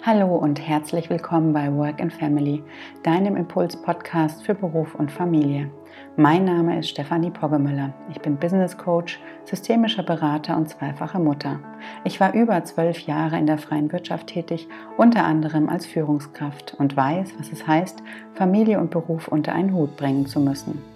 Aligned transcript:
Hallo 0.00 0.34
und 0.34 0.58
herzlich 0.58 1.10
willkommen 1.10 1.52
bei 1.52 1.72
Work 1.72 2.00
and 2.00 2.12
Family, 2.12 2.64
deinem 3.04 3.36
Impuls-Podcast 3.36 4.44
für 4.44 4.54
Beruf 4.54 4.96
und 4.96 5.12
Familie. 5.12 5.70
Mein 6.16 6.44
Name 6.44 6.80
ist 6.80 6.88
Stefanie 6.88 7.30
Poggemüller. 7.30 7.94
Ich 8.10 8.20
bin 8.20 8.36
Business 8.36 8.76
Coach, 8.76 9.20
systemischer 9.44 10.02
Berater 10.02 10.56
und 10.56 10.68
zweifache 10.68 11.20
Mutter. 11.20 11.60
Ich 12.02 12.18
war 12.18 12.34
über 12.34 12.64
zwölf 12.64 12.98
Jahre 13.00 13.38
in 13.38 13.46
der 13.46 13.58
freien 13.58 13.92
Wirtschaft 13.92 14.26
tätig, 14.26 14.66
unter 14.96 15.24
anderem 15.24 15.68
als 15.68 15.86
Führungskraft 15.86 16.74
und 16.78 16.96
weiß, 16.96 17.34
was 17.38 17.52
es 17.52 17.64
heißt, 17.64 18.02
Familie 18.34 18.80
und 18.80 18.90
Beruf 18.90 19.28
unter 19.28 19.52
einen 19.52 19.72
Hut 19.72 19.96
bringen 19.96 20.26
zu 20.26 20.40
müssen. 20.40 20.91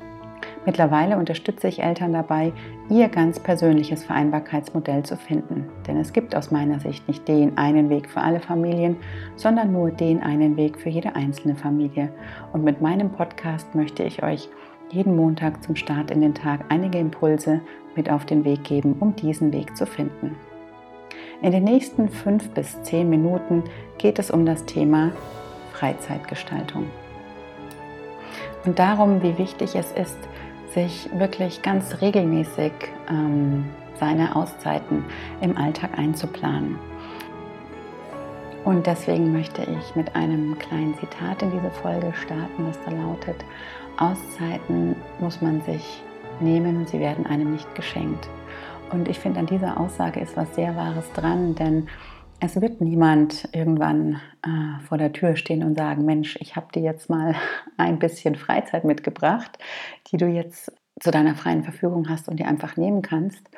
Mittlerweile 0.66 1.16
unterstütze 1.16 1.68
ich 1.68 1.80
Eltern 1.80 2.12
dabei, 2.12 2.52
ihr 2.90 3.08
ganz 3.08 3.38
persönliches 3.38 4.02
Vereinbarkeitsmodell 4.02 5.04
zu 5.04 5.16
finden. 5.16 5.68
Denn 5.86 5.96
es 5.96 6.12
gibt 6.12 6.34
aus 6.34 6.50
meiner 6.50 6.80
Sicht 6.80 7.07
nicht 7.07 7.26
den 7.29 7.57
einen 7.57 7.88
Weg 7.88 8.11
für 8.11 8.20
alle 8.20 8.40
Familien, 8.40 8.96
sondern 9.36 9.72
nur 9.72 9.93
den 9.93 10.22
einen 10.22 10.57
Weg 10.57 10.76
für 10.76 10.88
jede 10.88 11.14
einzelne 11.14 11.54
Familie. 11.54 12.10
Und 12.52 12.64
mit 12.64 12.80
meinem 12.80 13.10
Podcast 13.10 13.76
möchte 13.76 14.02
ich 14.02 14.24
euch 14.24 14.48
jeden 14.90 15.14
Montag 15.14 15.62
zum 15.62 15.76
Start 15.76 16.10
in 16.10 16.21
den 16.21 16.34
Tag 16.34 16.64
einige 16.68 16.98
Impulse 16.98 17.60
mit 17.94 18.10
auf 18.10 18.26
den 18.26 18.44
Weg 18.44 18.64
geben, 18.64 18.96
um 18.98 19.14
diesen 19.14 19.52
Weg 19.52 19.76
zu 19.76 19.86
finden. 19.86 20.35
In 21.43 21.52
den 21.52 21.64
nächsten 21.64 22.08
fünf 22.08 22.50
bis 22.50 22.82
zehn 22.82 23.08
Minuten 23.08 23.62
geht 23.98 24.18
es 24.18 24.32
um 24.32 24.44
das 24.44 24.64
Thema 24.64 25.12
Freizeitgestaltung 25.74 26.86
und 28.66 28.79
darum, 28.79 29.22
wie 29.22 29.38
wichtig 29.38 29.74
es 29.76 29.93
ist, 29.93 30.18
sich 30.76 31.08
wirklich 31.14 31.62
ganz 31.62 32.03
regelmäßig 32.03 32.72
ähm, 33.08 33.64
seine 33.98 34.36
Auszeiten 34.36 35.05
im 35.41 35.56
Alltag 35.56 35.98
einzuplanen. 35.98 36.78
Und 38.64 38.86
deswegen 38.86 39.32
möchte 39.32 39.62
ich 39.62 39.97
mit 39.97 40.14
einem 40.14 40.58
kleinen 40.58 40.94
Zitat 40.98 41.42
in 41.42 41.50
diese 41.50 41.70
Folge 41.70 42.12
starten, 42.12 42.66
das 42.66 42.78
da 42.84 42.91
lautet, 42.91 43.42
Auszeiten 43.97 44.97
muss 45.19 45.41
man 45.41 45.62
sich 45.62 46.02
nehmen, 46.41 46.86
sie 46.86 47.00
werden 47.00 47.24
einem 47.24 47.52
nicht 47.52 47.74
geschenkt. 47.74 48.28
Und 48.91 49.08
ich 49.08 49.19
finde, 49.19 49.41
an 49.41 49.47
dieser 49.47 49.80
Aussage 49.80 50.20
ist 50.20 50.36
was 50.36 50.54
sehr 50.54 50.77
Wahres 50.77 51.10
dran, 51.12 51.54
denn 51.54 51.88
es 52.40 52.60
wird 52.60 52.80
niemand 52.80 53.48
irgendwann 53.52 54.20
äh, 54.42 54.80
vor 54.86 54.98
der 54.98 55.12
Tür 55.12 55.36
stehen 55.36 55.62
und 55.62 55.76
sagen, 55.76 56.04
Mensch, 56.04 56.36
ich 56.40 56.56
habe 56.56 56.66
dir 56.74 56.82
jetzt 56.82 57.08
mal 57.08 57.34
ein 57.76 57.98
bisschen 57.98 58.34
Freizeit 58.34 58.84
mitgebracht, 58.84 59.58
die 60.10 60.16
du 60.16 60.26
jetzt 60.26 60.72
zu 61.00 61.10
deiner 61.10 61.34
freien 61.34 61.62
Verfügung 61.62 62.08
hast 62.08 62.28
und 62.28 62.38
dir 62.38 62.48
einfach 62.48 62.76
nehmen 62.76 63.02
kannst, 63.02 63.48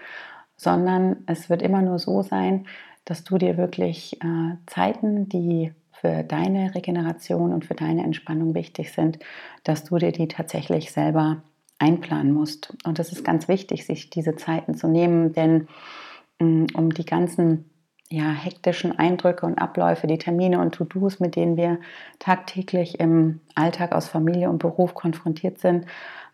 sondern 0.56 1.18
es 1.26 1.48
wird 1.48 1.62
immer 1.62 1.82
nur 1.82 1.98
so 1.98 2.22
sein, 2.22 2.66
dass 3.04 3.24
du 3.24 3.38
dir 3.38 3.56
wirklich 3.56 4.20
äh, 4.22 4.56
Zeiten, 4.66 5.28
die 5.28 5.72
für 5.92 6.22
deine 6.22 6.74
Regeneration 6.74 7.52
und 7.52 7.64
für 7.64 7.74
deine 7.74 8.04
Entspannung 8.04 8.54
wichtig 8.54 8.92
sind, 8.92 9.18
dass 9.64 9.84
du 9.84 9.96
dir 9.96 10.12
die 10.12 10.28
tatsächlich 10.28 10.92
selber 10.92 11.42
einplanen 11.78 12.32
musst. 12.32 12.76
Und 12.84 12.98
das 12.98 13.12
ist 13.12 13.24
ganz 13.24 13.48
wichtig, 13.48 13.86
sich 13.86 14.10
diese 14.10 14.36
Zeiten 14.36 14.74
zu 14.74 14.88
nehmen, 14.88 15.32
denn 15.32 15.68
mm, 16.38 16.66
um 16.74 16.90
die 16.90 17.04
ganzen 17.04 17.64
ja, 18.10 18.30
hektischen 18.30 18.98
Eindrücke 18.98 19.44
und 19.44 19.58
Abläufe, 19.58 20.06
die 20.06 20.18
Termine 20.18 20.60
und 20.60 20.74
To-Dos, 20.74 21.20
mit 21.20 21.36
denen 21.36 21.56
wir 21.56 21.78
tagtäglich 22.18 23.00
im 23.00 23.40
Alltag 23.54 23.92
aus 23.92 24.08
Familie 24.08 24.48
und 24.48 24.58
Beruf 24.58 24.94
konfrontiert 24.94 25.58
sind, 25.58 25.86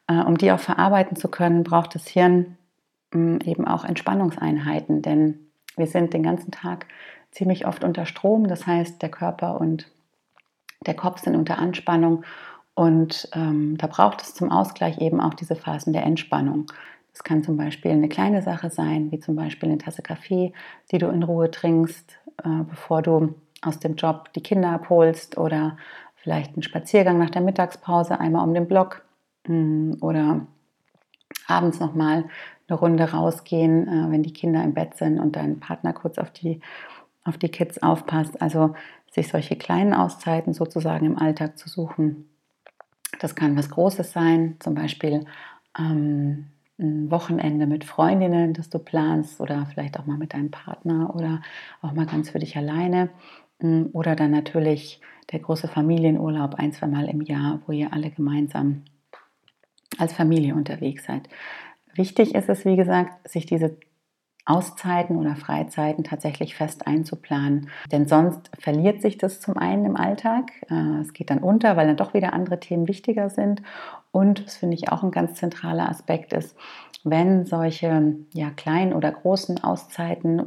äh, 0.07 0.21
um 0.21 0.39
die 0.39 0.53
auch 0.53 0.61
verarbeiten 0.61 1.17
zu 1.17 1.29
können, 1.29 1.65
braucht 1.65 1.95
das 1.95 2.07
Hirn 2.07 2.57
äh, 3.13 3.45
eben 3.45 3.67
auch 3.67 3.85
Entspannungseinheiten, 3.85 5.03
denn 5.03 5.51
wir 5.77 5.89
sind 5.89 6.15
den 6.15 6.23
ganzen 6.23 6.53
Tag 6.53 6.87
ziemlich 7.33 7.67
oft 7.67 7.83
unter 7.83 8.07
Strom, 8.07 8.47
das 8.47 8.67
heißt 8.67 9.03
der 9.03 9.11
Körper 9.11 9.61
und 9.61 9.91
der 10.87 10.95
Kopf 10.95 11.21
sind 11.21 11.35
unter 11.35 11.59
Anspannung. 11.59 12.25
Und 12.75 13.29
ähm, 13.33 13.77
da 13.79 13.87
braucht 13.87 14.23
es 14.23 14.35
zum 14.35 14.51
Ausgleich 14.51 14.99
eben 15.01 15.21
auch 15.21 15.35
diese 15.35 15.55
Phasen 15.55 15.93
der 15.93 16.05
Entspannung. 16.05 16.67
Es 17.15 17.23
kann 17.23 17.45
zum 17.45 17.57
Beispiel 17.57 17.93
eine 17.93 18.09
kleine 18.09 18.43
Sache 18.43 18.71
sein, 18.71 19.13
wie 19.13 19.21
zum 19.21 19.37
Beispiel 19.37 19.69
eine 19.69 19.79
Tasse 19.79 20.03
Kaffee, 20.03 20.53
die 20.91 20.99
du 20.99 21.09
in 21.09 21.23
Ruhe 21.23 21.51
trinkst, 21.51 22.19
äh, 22.43 22.65
bevor 22.69 23.03
du 23.03 23.35
aus 23.63 23.79
dem 23.79 23.95
Job 23.95 24.33
die 24.35 24.43
Kinder 24.43 24.71
abholst 24.71 25.39
oder 25.39 25.79
vielleicht 26.17 26.55
einen 26.55 26.65
Spaziergang 26.65 27.19
nach 27.19 27.31
der 27.31 27.43
Mittagspause 27.43 28.19
einmal 28.19 28.47
um 28.47 28.53
den 28.53 28.67
Block 28.67 29.05
mm, 29.47 29.95
oder 30.01 30.47
abends 31.47 31.79
nochmal 31.79 32.25
eine 32.69 32.79
Runde 32.79 33.11
rausgehen, 33.11 33.87
äh, 33.87 34.11
wenn 34.11 34.25
die 34.25 34.33
Kinder 34.33 34.65
im 34.65 34.75
Bett 34.75 34.97
sind 34.97 35.21
und 35.21 35.37
dein 35.37 35.61
Partner 35.61 35.93
kurz 35.93 36.19
auf 36.19 36.31
die, 36.31 36.61
auf 37.25 37.39
die 37.39 37.49
Kids 37.49 37.81
aufpasst. 37.81 38.43
Also 38.43 38.75
sich 39.13 39.29
solche 39.29 39.57
kleinen 39.57 39.95
Auszeiten 39.95 40.53
sozusagen 40.53 41.07
im 41.07 41.19
Alltag 41.19 41.59
zu 41.59 41.69
suchen. 41.69 42.29
Das 43.21 43.37
kann 43.37 43.57
was 43.57 43.71
Großes 43.71 44.11
sein, 44.11 44.57
zum 44.59 44.75
Beispiel 44.75 45.27
ähm, 45.79 46.47
ein 46.79 47.11
Wochenende 47.11 47.67
mit 47.67 47.85
Freundinnen, 47.85 48.53
das 48.53 48.69
du 48.69 48.79
planst 48.79 49.41
oder 49.41 49.67
vielleicht 49.67 49.99
auch 49.99 50.07
mal 50.07 50.19
mit 50.19 50.35
deinem 50.35 50.51
Partner 50.51 51.15
oder 51.15 51.41
auch 51.83 51.93
mal 51.93 52.07
ganz 52.07 52.31
für 52.31 52.39
dich 52.39 52.57
alleine. 52.57 53.11
Mm, 53.61 53.85
oder 53.93 54.17
dann 54.17 54.33
natürlich 54.33 55.01
der 55.33 55.39
große 55.41 55.69
Familienurlaub 55.69 56.57
ein, 56.57 56.73
zwei 56.73 56.87
Mal 56.87 57.09
im 57.09 57.21
Jahr, 57.21 57.61
wo 57.67 57.73
ihr 57.73 57.93
alle 57.93 58.11
gemeinsam 58.11 58.83
als 59.99 60.13
Familie 60.13 60.55
unterwegs 60.55 61.05
seid. 61.05 61.29
Wichtig 61.95 62.35
ist 62.35 62.49
es, 62.49 62.65
wie 62.65 62.77
gesagt, 62.77 63.29
sich 63.29 63.47
diese 63.47 63.77
Auszeiten 64.47 65.17
oder 65.17 65.37
Freizeiten 65.37 66.05
tatsächlich 66.05 66.55
fest 66.55 66.87
einzuplanen. 66.87 67.71
Denn 67.91 68.07
sonst 68.07 68.51
verliert 68.59 69.01
sich 69.01 69.17
das 69.17 69.41
zum 69.41 69.57
einen 69.57 69.87
im 69.87 69.97
Alltag. 69.97 70.51
Äh, 70.71 71.01
es 71.01 71.13
geht 71.13 71.31
dann 71.31 71.39
unter, 71.39 71.77
weil 71.77 71.87
dann 71.87 71.97
doch 71.97 72.15
wieder 72.15 72.33
andere 72.33 72.61
Themen 72.61 72.87
wichtiger 72.87 73.31
sind. 73.31 73.63
Und 74.11 74.47
das 74.47 74.57
finde 74.57 74.77
ich 74.77 74.91
auch 74.91 75.03
ein 75.03 75.11
ganz 75.11 75.35
zentraler 75.35 75.89
Aspekt 75.89 76.33
ist, 76.33 76.57
wenn 77.05 77.47
solche 77.47 78.17
ja, 78.33 78.51
kleinen 78.51 78.93
oder 78.93 79.11
großen 79.11 79.65
Auszeiten, 79.65 80.41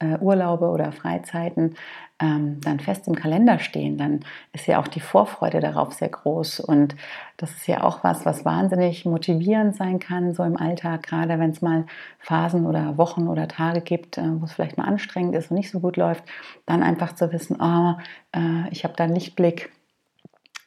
äh, 0.00 0.18
Urlaube 0.18 0.66
oder 0.66 0.92
Freizeiten 0.92 1.76
ähm, 2.20 2.60
dann 2.60 2.80
fest 2.80 3.06
im 3.06 3.14
Kalender 3.14 3.58
stehen, 3.58 3.96
dann 3.96 4.20
ist 4.52 4.66
ja 4.66 4.78
auch 4.78 4.88
die 4.88 5.00
Vorfreude 5.00 5.60
darauf 5.60 5.92
sehr 5.92 6.10
groß. 6.10 6.60
Und 6.60 6.94
das 7.38 7.50
ist 7.52 7.66
ja 7.66 7.82
auch 7.82 8.04
was, 8.04 8.26
was 8.26 8.44
wahnsinnig 8.44 9.06
motivierend 9.06 9.74
sein 9.74 9.98
kann, 9.98 10.34
so 10.34 10.42
im 10.42 10.56
Alltag, 10.56 11.04
gerade 11.04 11.38
wenn 11.38 11.50
es 11.50 11.62
mal 11.62 11.86
Phasen 12.18 12.66
oder 12.66 12.98
Wochen 12.98 13.26
oder 13.28 13.48
Tage 13.48 13.80
gibt, 13.80 14.18
äh, 14.18 14.40
wo 14.40 14.44
es 14.44 14.52
vielleicht 14.52 14.76
mal 14.76 14.84
anstrengend 14.84 15.34
ist 15.34 15.50
und 15.50 15.56
nicht 15.56 15.70
so 15.70 15.80
gut 15.80 15.96
läuft, 15.96 16.24
dann 16.66 16.82
einfach 16.82 17.14
zu 17.14 17.32
wissen, 17.32 17.56
oh, 17.60 17.94
äh, 18.32 18.68
ich 18.70 18.84
habe 18.84 18.94
da 18.96 19.04
einen 19.04 19.14
Lichtblick. 19.14 19.70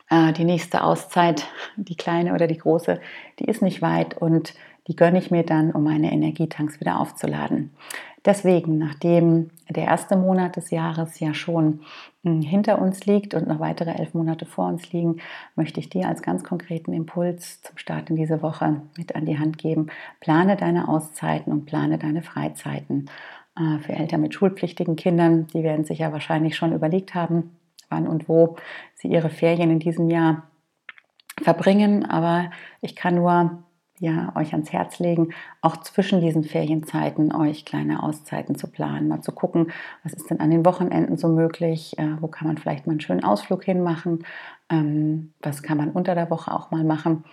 Äh, 0.10 0.34
die 0.34 0.46
nächste 0.46 0.84
Auszeit, 0.84 1.46
die 1.76 1.96
kleine 1.96 2.34
oder 2.34 2.48
die 2.48 2.58
große, 2.58 3.00
die 3.40 3.46
ist 3.46 3.62
nicht 3.62 3.82
weit 3.82 4.18
und 4.18 4.54
die 4.88 4.96
gönne 4.96 5.18
ich 5.18 5.32
mir 5.32 5.44
dann, 5.44 5.72
um 5.72 5.84
meine 5.84 6.12
Energietanks 6.12 6.80
wieder 6.80 7.00
aufzuladen. 7.00 7.72
Deswegen, 8.26 8.78
nachdem 8.78 9.50
der 9.70 9.84
erste 9.84 10.16
Monat 10.16 10.56
des 10.56 10.72
Jahres 10.72 11.20
ja 11.20 11.34
schon 11.34 11.82
hm, 12.24 12.42
hinter 12.42 12.82
uns 12.82 13.06
liegt 13.06 13.34
und 13.34 13.48
noch 13.48 13.60
weitere 13.60 13.92
elf 13.92 14.14
Monate 14.14 14.46
vor 14.46 14.68
uns 14.68 14.92
liegen, 14.94 15.18
möchte 15.56 15.80
ich 15.82 15.90
dir 15.90 16.08
als 16.08 16.22
ganz 16.22 16.44
konkreten 16.44 16.94
Impuls 16.94 17.62
zum 17.62 17.78
Start 17.78 18.10
in 18.10 18.16
diese 18.16 18.42
Woche 18.42 18.82
mit 18.98 19.16
an 19.16 19.26
die 19.26 19.38
Hand 19.38 19.58
geben. 19.58 19.88
Plane 20.22 20.56
deine 20.56 20.88
Auszeiten 20.88 21.52
und 21.52 21.66
plane 21.66 21.98
deine 21.98 22.22
Freizeiten. 22.22 23.10
Äh, 23.58 23.80
für 23.80 23.94
Eltern 23.94 24.22
mit 24.22 24.34
schulpflichtigen 24.34 24.96
Kindern, 24.96 25.48
die 25.48 25.64
werden 25.64 25.84
sich 25.84 26.00
ja 26.00 26.14
wahrscheinlich 26.14 26.56
schon 26.56 26.74
überlegt 26.74 27.14
haben, 27.16 27.58
wann 27.90 28.08
und 28.08 28.30
wo 28.30 28.56
sie 28.96 29.10
ihre 29.10 29.30
Ferien 29.30 29.70
in 29.70 29.80
diesem 29.80 30.10
Jahr 30.10 30.44
verbringen. 31.42 32.06
Aber 32.06 32.52
ich 32.80 32.96
kann 32.96 33.16
nur 33.16 33.64
ja, 34.04 34.34
euch 34.36 34.52
ans 34.52 34.74
Herz 34.74 35.00
legen, 35.00 35.30
auch 35.62 35.78
zwischen 35.78 36.20
diesen 36.20 36.44
Ferienzeiten 36.44 37.34
euch 37.34 37.64
kleine 37.64 38.04
Auszeiten 38.04 38.56
zu 38.56 38.68
planen, 38.68 39.08
mal 39.08 39.22
zu 39.22 39.32
gucken, 39.32 39.72
was 40.04 40.12
ist 40.12 40.30
denn 40.30 40.42
an 40.42 40.52
den 40.52 40.66
Wochenenden 40.66 41.16
so 41.16 41.30
möglich, 41.30 41.98
äh, 41.98 42.22
wo 42.22 42.28
kann 42.28 42.50
man 42.50 42.58
vielleicht 42.58 42.86
mal 42.86 42.92
einen 42.92 43.00
schönen 43.00 43.24
Ausflug 43.24 43.64
hinmachen, 43.64 44.26
ähm, 44.70 45.32
was 45.42 45.64
kann 45.64 45.78
man 45.78 45.92
unter 45.92 46.16
der 46.16 46.30
Woche 46.30 46.54
auch 46.54 46.70
mal 46.70 46.84
machen, 46.84 47.24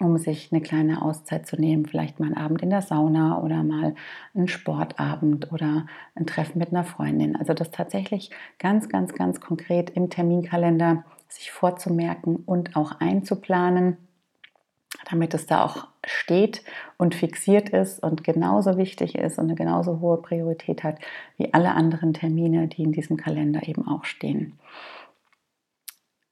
um 0.00 0.16
sich 0.16 0.50
eine 0.50 0.62
kleine 0.62 1.02
Auszeit 1.02 1.46
zu 1.46 1.60
nehmen, 1.60 1.84
vielleicht 1.84 2.18
mal 2.20 2.26
einen 2.26 2.38
Abend 2.38 2.62
in 2.62 2.70
der 2.70 2.80
Sauna 2.80 3.42
oder 3.42 3.62
mal 3.62 3.94
einen 4.34 4.48
Sportabend 4.48 5.52
oder 5.52 5.84
ein 6.14 6.24
Treffen 6.24 6.58
mit 6.58 6.70
einer 6.70 6.84
Freundin. 6.84 7.36
Also 7.36 7.52
das 7.52 7.70
tatsächlich 7.70 8.30
ganz, 8.58 8.88
ganz, 8.88 9.12
ganz 9.12 9.42
konkret 9.42 9.90
im 9.90 10.08
Terminkalender 10.08 11.04
sich 11.28 11.50
vorzumerken 11.50 12.36
und 12.46 12.76
auch 12.76 12.98
einzuplanen 12.98 13.98
damit 15.10 15.34
es 15.34 15.46
da 15.46 15.64
auch 15.64 15.86
steht 16.04 16.62
und 16.96 17.14
fixiert 17.14 17.68
ist 17.70 18.02
und 18.02 18.24
genauso 18.24 18.76
wichtig 18.76 19.14
ist 19.14 19.38
und 19.38 19.46
eine 19.46 19.54
genauso 19.54 20.00
hohe 20.00 20.18
Priorität 20.18 20.84
hat 20.84 20.98
wie 21.36 21.52
alle 21.52 21.74
anderen 21.74 22.14
Termine, 22.14 22.68
die 22.68 22.82
in 22.82 22.92
diesem 22.92 23.16
Kalender 23.16 23.66
eben 23.68 23.86
auch 23.86 24.04
stehen. 24.04 24.58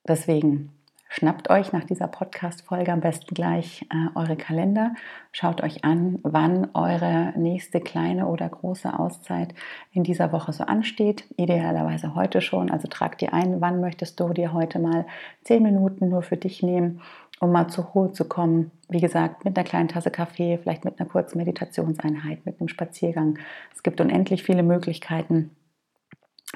Deswegen 0.07 0.71
Schnappt 1.15 1.51
euch 1.51 1.71
nach 1.73 1.83
dieser 1.83 2.07
Podcast-Folge 2.07 2.91
am 2.91 2.99
besten 2.99 3.35
gleich 3.35 3.85
äh, 3.91 4.17
eure 4.17 4.35
Kalender. 4.35 4.95
Schaut 5.31 5.61
euch 5.61 5.83
an, 5.83 6.17
wann 6.23 6.69
eure 6.73 7.33
nächste 7.37 7.81
kleine 7.81 8.25
oder 8.25 8.49
große 8.49 8.97
Auszeit 8.97 9.53
in 9.91 10.03
dieser 10.03 10.31
Woche 10.31 10.53
so 10.53 10.63
ansteht. 10.63 11.25
Idealerweise 11.37 12.15
heute 12.15 12.41
schon. 12.41 12.71
Also 12.71 12.87
tragt 12.87 13.21
dir 13.21 13.31
ein, 13.31 13.61
wann 13.61 13.79
möchtest 13.79 14.19
du 14.19 14.33
dir 14.33 14.53
heute 14.53 14.79
mal 14.79 15.05
zehn 15.43 15.61
Minuten 15.61 16.09
nur 16.09 16.23
für 16.23 16.37
dich 16.37 16.63
nehmen, 16.63 16.99
um 17.39 17.51
mal 17.51 17.67
zur 17.67 17.83
Ruhe 17.83 18.11
zu 18.11 18.25
kommen. 18.25 18.71
Wie 18.89 18.99
gesagt, 18.99 19.45
mit 19.45 19.55
einer 19.55 19.67
kleinen 19.67 19.89
Tasse 19.89 20.09
Kaffee, 20.09 20.57
vielleicht 20.57 20.83
mit 20.83 20.99
einer 20.99 21.07
kurzen 21.07 21.37
Meditationseinheit, 21.37 22.43
mit 22.43 22.59
einem 22.59 22.69
Spaziergang. 22.69 23.37
Es 23.71 23.83
gibt 23.83 24.01
unendlich 24.01 24.41
viele 24.41 24.63
Möglichkeiten 24.63 25.51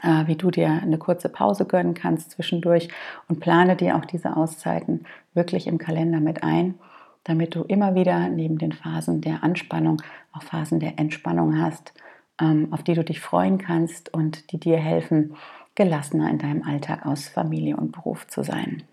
wie 0.02 0.36
du 0.36 0.52
dir 0.52 0.70
eine 0.70 1.00
kurze 1.00 1.28
Pause 1.28 1.66
gönnen 1.66 1.96
kannst 1.96 2.32
zwischendurch 2.32 2.90
und 3.28 3.40
plane 3.40 3.76
dir 3.76 3.96
auch 3.96 4.06
diese 4.06 4.38
Auszeiten 4.38 5.06
wirklich 5.34 5.66
im 5.66 5.80
Kalender 5.80 6.20
mit 6.20 6.44
ein, 6.44 6.76
damit 7.24 7.56
du 7.56 7.64
immer 7.64 7.96
wieder 7.96 8.30
neben 8.30 8.58
den 8.58 8.72
Phasen 8.72 9.22
der 9.22 9.44
Anspannung 9.44 10.02
auch 10.38 10.44
Phasen 10.44 10.80
der 10.80 10.98
Entspannung 11.00 11.60
hast, 11.62 11.94
ähm, 12.40 12.72
auf 12.72 12.84
die 12.84 12.94
du 12.94 13.04
dich 13.04 13.20
freuen 13.20 13.58
kannst 13.58 14.14
und 14.14 14.52
die 14.52 14.60
dir 14.60 14.78
helfen, 14.78 15.36
gelassener 15.76 16.30
in 16.30 16.40
deinem 16.40 16.64
Alltag 16.64 17.06
aus 17.06 17.28
Familie 17.28 17.78
und 17.78 17.92
Beruf 17.92 18.28
zu 18.28 18.44
sein. 18.44 18.84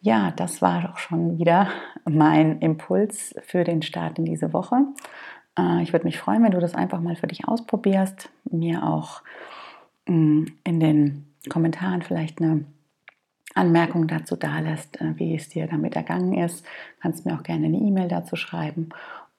Ja, 0.00 0.30
das 0.30 0.62
war 0.62 0.82
doch 0.82 0.98
schon 0.98 1.38
wieder 1.38 1.68
mein 2.08 2.60
Impuls 2.60 3.34
für 3.42 3.64
den 3.64 3.82
Start 3.82 4.18
in 4.18 4.24
diese 4.24 4.52
Woche. 4.52 4.76
Äh, 5.58 5.82
ich 5.82 5.92
würde 5.92 6.06
mich 6.06 6.18
freuen, 6.18 6.42
wenn 6.42 6.52
du 6.52 6.60
das 6.60 6.74
einfach 6.74 7.00
mal 7.00 7.16
für 7.16 7.26
dich 7.26 7.46
ausprobierst, 7.46 8.30
mir 8.50 8.82
auch 8.82 9.22
in 10.06 10.80
den 10.80 11.26
Kommentaren 11.48 12.02
vielleicht 12.02 12.40
eine 12.40 12.64
Anmerkung 13.54 14.06
dazu 14.06 14.36
da 14.36 14.60
lässt, 14.60 15.00
äh, 15.00 15.14
wie 15.16 15.34
es 15.34 15.48
dir 15.48 15.66
damit 15.66 15.96
ergangen 15.96 16.34
ist. 16.34 16.64
Kannst 17.00 17.26
mir 17.26 17.34
auch 17.34 17.42
gerne 17.42 17.66
eine 17.66 17.78
E-Mail 17.78 18.08
dazu 18.08 18.36
schreiben. 18.36 18.90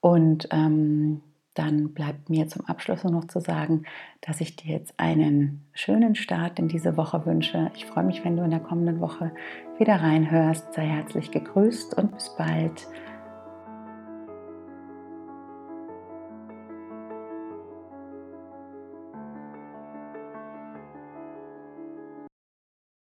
Und 0.01 0.49
ähm, 0.51 1.21
dann 1.53 1.93
bleibt 1.93 2.29
mir 2.29 2.47
zum 2.47 2.65
Abschluss 2.65 3.03
noch 3.03 3.25
zu 3.25 3.39
sagen, 3.39 3.83
dass 4.21 4.41
ich 4.41 4.55
dir 4.55 4.73
jetzt 4.73 4.93
einen 4.97 5.65
schönen 5.73 6.15
Start 6.15 6.59
in 6.59 6.67
diese 6.67 6.95
Woche 6.97 7.25
wünsche. 7.25 7.71
Ich 7.75 7.85
freue 7.85 8.05
mich, 8.05 8.23
wenn 8.23 8.37
du 8.37 8.43
in 8.43 8.51
der 8.51 8.61
kommenden 8.61 9.01
Woche 9.01 9.31
wieder 9.77 9.95
reinhörst. 9.95 10.73
Sei 10.73 10.85
herzlich 10.85 11.31
gegrüßt 11.31 11.97
und 11.97 12.13
bis 12.13 12.35
bald. 12.37 12.87